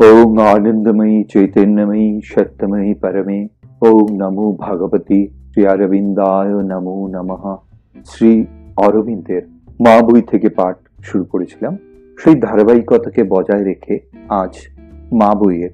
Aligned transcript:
ওং 0.00 0.38
আনন্দময়ী 0.38 1.24
চৈতন্যময়ী 1.24 2.20
সত্যময়ী 2.24 2.94
পরমে 2.94 3.48
ওং 3.82 4.04
নমো 4.20 4.56
ভগবতী 4.60 5.28
শ্রী 5.50 5.66
অরবিন্দায় 5.66 6.52
নমো 6.62 7.08
নমঃ 7.08 7.44
শ্রী 8.06 8.46
অরবিন্দের 8.76 9.42
মা 9.80 10.02
বই 10.02 10.22
থেকে 10.22 10.48
পাঠ 10.48 10.76
শুরু 11.02 11.24
করেছিলাম। 11.24 11.76
সেই 12.18 12.34
ধারাবাহিকতাকে 12.40 13.24
বজায় 13.24 13.64
রেখে 13.64 14.00
আজ 14.28 14.54
মা 15.12 15.34
বইয়ের 15.34 15.70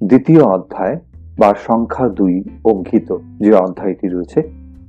দ্বিতীয় 0.00 0.42
অধ্যায় 0.42 0.96
বা 1.38 1.54
সংখ্যা 1.66 2.08
দুই 2.08 2.44
অঙ্কিত 2.64 3.08
যে 3.40 3.54
অধ্যায়টি 3.54 4.08
রয়েছে, 4.08 4.40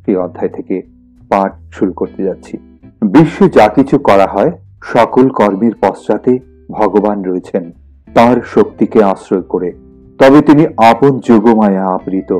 সেই 0.05 0.15
অধ্যায় 0.15 0.49
থেকে 0.49 0.81
পাঠ 1.29 1.51
শুরু 1.71 1.93
করতে 1.93 2.23
যাচ্ছি। 2.23 2.57
বিশ্বে 3.01 3.49
যা 3.49 3.67
কিছু 3.67 3.99
করা 3.99 4.27
হয়, 4.27 4.51
সকল 4.81 5.29
কর্মের 5.29 5.75
পশ্চাতে 5.81 6.39
ভগবান 6.71 7.23
রয়েছেন। 7.23 7.71
তার 8.17 8.41
শক্তিকে 8.45 9.03
আশ্রয় 9.03 9.41
করে। 9.41 9.71
তবে 10.19 10.41
তিনি 10.41 10.67
আপন 10.77 11.19
যোগমায়া 11.19 11.85
আবৃত। 11.85 12.31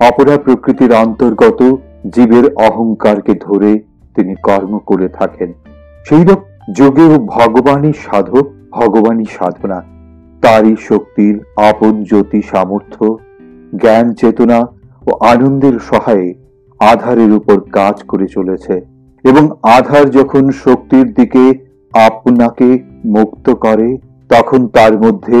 অপরা 0.00 0.36
প্রকৃতির 0.36 0.92
অন্তর্গত 0.94 1.74
জীবের 2.14 2.54
অহংকারকে 2.54 3.34
ধরে 3.34 3.78
তিনি 4.16 4.34
কর্ম 4.34 4.78
করে 4.78 5.08
থাকেন। 5.08 5.52
সেই 6.08 6.24
যোগে 6.72 7.02
ও 7.02 7.18
ভগবানই 7.18 7.92
সাধক, 7.92 8.46
ভগবানই 8.70 9.24
সাধনা। 9.38 9.82
তারই 10.42 10.76
শক্তির 10.80 11.40
আপন 11.56 12.04
জ্যোতি 12.04 12.42
সামর্থ্য, 12.42 13.18
জ্ঞান 13.80 14.14
চেতনা 14.14 14.60
ও 15.06 15.24
আনন্দের 15.24 15.78
সহায়ে 15.78 16.34
আধারের 16.80 17.32
উপর 17.32 17.60
কাজ 17.60 18.02
করে 18.02 18.26
চলেছে 18.26 18.80
এবং 19.24 19.48
আধার 19.62 20.10
যখন 20.10 20.50
শক্তির 20.50 21.14
দিকে 21.14 21.66
আপনাকে 21.92 22.78
মুক্ত 23.04 23.50
করে 23.50 23.98
তখন 24.28 24.68
তার 24.68 25.00
মধ্যে 25.00 25.38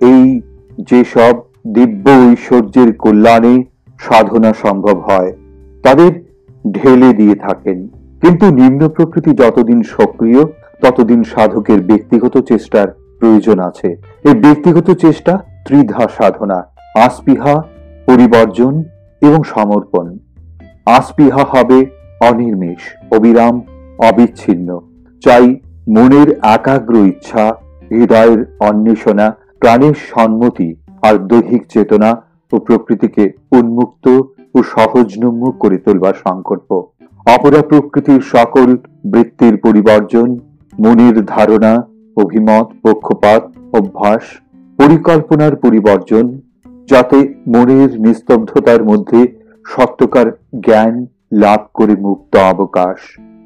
এই 0.00 0.40
যেসব 0.78 1.34
দিব্য 1.74 2.10
ঐশ্বর্যের 2.10 2.92
কল্যাণে 2.92 3.64
সাধনা 4.00 4.52
সম্ভব 4.52 4.96
হয়, 4.98 5.32
তাদের 5.82 6.12
ঢেলে 6.72 7.12
দিয়ে 7.12 7.34
থাকেন। 7.34 7.88
কিন্তু 8.20 8.46
নিম্ন 8.50 8.88
প্রকৃতি 8.88 9.30
যতদিন 9.30 9.82
সক্রিয়, 9.82 10.44
ততদিন 10.82 11.24
সাধকের 11.24 11.80
ব্যক্তিগত 11.80 12.38
চেষ্টার 12.38 12.88
প্রয়োজন 13.18 13.58
আছে। 13.58 13.96
এই 14.24 14.34
ব্যক্তিগত 14.34 14.90
চেষ্টা 14.90 15.38
ত্রিধা 15.66 16.08
সাধনা, 16.18 16.58
আসপিহা, 16.94 17.62
পরিবর্জন 18.06 18.84
এবং 19.22 19.42
সমর্পণ। 19.44 20.18
আসপিহা 20.86 21.44
হবে 21.44 21.86
অনির্মেষ 22.20 22.82
অবিরাম, 23.12 23.62
অবিচ্ছিন্ন। 23.98 24.80
চাই 25.22 25.46
মনের 25.88 26.28
একাগ্র 26.42 26.94
ইচ্ছা 26.94 27.44
হৃদয়ের 27.94 28.40
অন্বেষণা, 28.60 29.26
প্রাণের 29.60 29.96
সম্মতি 30.12 30.68
আর 31.02 31.14
দৈহিক 31.30 31.62
চেতনা 31.68 32.10
ও 32.52 32.58
প্রকৃতিকে 32.58 33.24
উন্মুক্ত 33.52 34.06
ও 34.54 34.58
সহজনম্য 34.74 35.42
করে 35.60 35.78
তোলবার 35.78 36.14
সংকল্প। 36.24 36.70
অপরা 37.26 37.62
প্রকৃতির 37.62 38.20
সকল 38.34 38.68
বৃত্তির 39.06 39.54
পরিবর্জন, 39.56 40.28
মনের 40.78 41.16
ধারণা, 41.24 41.72
অভিমত, 42.16 42.66
পক্ষপাত, 42.82 43.42
অভ্যাস, 43.72 44.24
পরিকল্পনার 44.78 45.56
পরিবর্জন, 45.56 46.26
যাতে 46.88 47.18
মনের 47.48 47.90
নিস্তব্ধতার 48.00 48.84
মধ্যে 48.84 49.20
সত্যকার 49.66 50.26
জ্ঞান 50.60 50.94
লাভ 51.32 51.60
করে 51.74 51.94
মুক্ত 51.96 52.32
অবকাশ। 52.52 52.98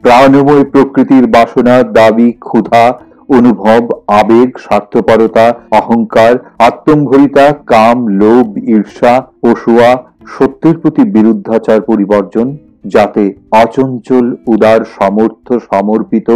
প্রাণময় 0.02 0.64
প্রকৃতির 0.64 1.24
বাসনা, 1.26 1.82
দাবি, 1.82 2.32
ক্ষুধা 2.40 2.84
অনুভব, 3.28 3.82
আবেগ, 4.06 4.58
স্বার্থপরতা, 4.58 5.46
অহংকার 5.70 6.32
আত্মম্ভরিতা 6.58 7.46
কাম, 7.66 8.06
লোভ, 8.06 8.46
ঈর্ষা 8.68 9.14
পশুয়া 9.42 10.02
সত্যের 10.38 10.78
প্রতি 10.78 11.02
বিরুদ্ধাচার 11.02 11.80
পরিবর্জন, 11.80 12.56
যাতে 12.84 13.34
অচঞ্চল, 13.52 14.36
উদার 14.46 14.80
সমর্থ 14.98 15.52
সমর্পিত, 15.70 16.28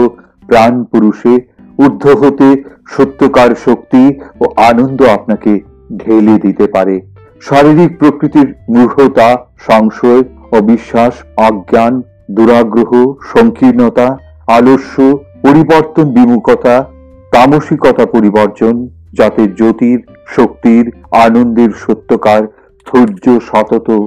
প্রাণ 0.47 0.85
পুরুষে 0.85 1.35
ঊর্ধ্ব 1.79 2.09
হতে 2.23 2.49
সত্যকার 2.87 3.51
শক্তি 3.55 4.19
ও 4.41 4.45
আনন্দ 4.57 5.03
আপনাকে 5.03 5.61
ঢেলে 5.97 6.39
দিতে 6.39 6.67
পারে। 6.67 7.01
শারীরিক 7.41 7.99
প্রকৃতির 7.99 8.55
মূঢ়তা, 8.69 9.29
সংশয় 9.59 10.23
অবিশ্বাস 10.53 11.15
অজ্ঞান, 11.37 12.03
দুরাগ্রহ, 12.31 12.93
সংকীর্ণতা, 13.35 14.19
আলস্য 14.47 15.19
পরিবর্তন 15.43 16.13
বিমুখতা 16.13 16.85
তামসিকতা 17.33 18.07
পরিবর্জন 18.07 18.89
যাতে 19.13 19.47
জ্যোতির, 19.47 20.01
শক্তির, 20.27 20.93
আনন্দের 21.11 21.71
সত্যকার, 21.71 22.43
ধৈর্য 22.87 23.41
সতত, 23.41 24.07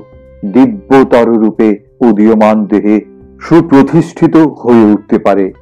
দিব্যতর 0.53 1.27
রূপে 1.27 1.79
উদীয়মান 2.01 2.65
দেহে 2.65 3.01
সুপ্রতিষ্ঠিত 3.41 4.37
হয়ে 4.37 4.83
উঠতে 4.83 5.19
পারে। 5.19 5.53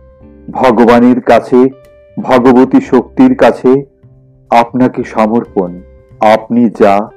ভগবানের 0.52 1.22
কাছে, 1.22 1.70
ভগবতী 2.24 2.82
শক্তির 2.82 3.36
কাছে 3.36 3.86
আপনাকে 4.50 5.04
সমর্পণ। 5.04 5.82
আপনি 6.20 6.70
যা, 6.80 7.10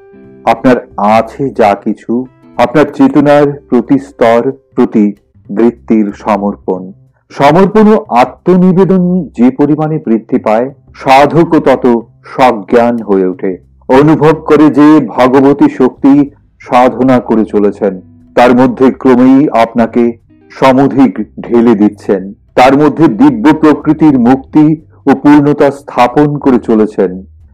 আপনার 0.44 0.76
আছে 0.96 1.50
যা 1.50 1.74
কিছু, 1.74 2.26
আপনার 2.56 2.84
চেতনার 2.84 3.46
প্রতি 3.70 3.98
স্তর 3.98 4.52
প্রতি 4.74 5.14
বৃত্তির 5.50 6.12
সমর্পণ। 6.12 6.92
সমর্পণ 7.30 7.86
আত্মনিবেদন 8.08 9.02
যে 9.38 9.50
পরিমাণে 9.50 9.98
বৃদ্ধি 10.06 10.38
পায়, 10.38 10.70
সাধক 10.94 11.50
তত 11.58 11.84
সজ্ঞান 12.24 13.02
হয়ে 13.02 13.26
ওঠে। 13.26 13.58
অনুভব 13.88 14.34
করে 14.34 14.70
যে 14.70 15.00
ভগবতী 15.06 15.68
শক্তি 15.68 16.30
সাধনা 16.60 17.20
করে 17.20 17.44
চলেছেন। 17.44 18.00
তার 18.34 18.56
মধ্যে 18.56 18.90
ক্রমেই 18.90 19.48
আপনাকে 19.50 20.18
সমধিক 20.50 21.12
ঢেলে 21.40 21.74
দিচ্ছেন। 21.74 22.32
তার 22.54 22.78
মধ্যে 22.78 23.08
দিব্য 23.08 23.54
প্রকৃতির 23.54 24.18
মুক্তি 24.18 24.82
ও 25.06 25.14
পূর্ণতা 25.14 25.70
স্থাপন 25.70 26.38
করে 26.38 26.58
চলেছেন। 26.58 27.10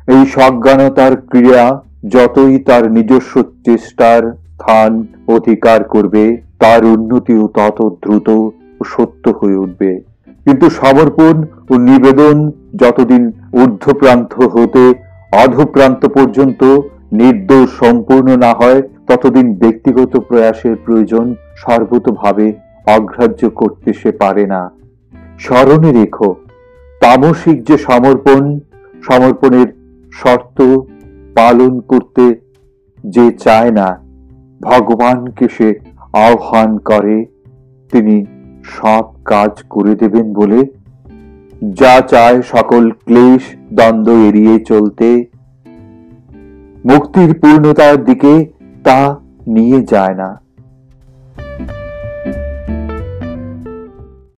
এই 0.09 0.27
সজ্ঞানতার 0.27 1.16
ক্রিয়া 1.16 1.82
যতই 2.09 2.59
তার 2.59 2.93
নিজস্ব 2.93 3.43
চেষ্টার 3.43 4.22
স্থান 4.55 5.06
অধিকার 5.28 5.84
করবে, 5.84 6.25
তার 6.59 6.84
উন্নতিও 6.84 7.49
তত 7.56 7.78
দ্রুত 8.03 8.28
ও 8.82 8.84
সত্য 8.84 9.31
হয়ে 9.41 9.56
উঠবে। 9.56 10.00
কিন্তু 10.44 10.70
সমর্পণ 10.70 11.43
ও 11.70 11.75
নিবেদন 11.78 12.50
যতদিন 12.76 13.32
ঊর্ধ্বপ্রান্ত 13.53 14.34
হতে 14.34 14.94
অধপ্রান্ত 15.44 16.06
পর্যন্ত 16.06 16.81
নির্দোষ 17.12 17.78
সম্পূর্ণ 17.78 18.37
না 18.37 18.54
হয়, 18.54 18.82
ততদিন 19.06 19.54
ব্যক্তিগত 19.54 20.19
প্রয়াসের 20.19 20.76
প্রয়োজন 20.76 21.34
সর্বতভাবে 21.56 22.53
অগ্রাহ্য 22.87 23.50
করতে 23.50 23.93
সে 23.93 24.12
পারে 24.12 24.47
না। 24.47 24.70
স্মরণে 25.38 25.93
রেখো, 25.93 26.34
তামসিক 27.00 27.64
যে 27.64 27.78
সমর্পণ, 27.78 28.59
সমর্পণের 29.03 29.66
শর্ত 30.12 30.59
পালন 31.34 31.81
করতে 31.81 32.34
যে 33.04 33.32
চায় 33.32 33.70
না, 33.70 34.04
ভগবানকে 34.62 35.49
সে 35.49 35.69
আহ্বান 36.12 36.78
করে, 36.78 37.26
তিনি 37.93 38.26
সব 38.65 39.05
কাজ 39.25 39.62
করে 39.71 39.95
দেবেন 39.95 40.33
বলে। 40.33 40.65
যা 41.75 42.00
চায় 42.00 42.43
সকল 42.43 42.91
ক্লেশ 42.91 43.43
দ্বন্দ্ব 43.73 44.12
এড়িয়ে 44.12 44.59
চলতে। 44.61 45.27
মুক্তির 46.84 47.34
পূর্ণতার 47.34 48.05
দিকে 48.05 48.47
তা 48.84 49.19
নিয়ে 49.47 49.83
যায় 49.83 50.15
না। 50.15 50.42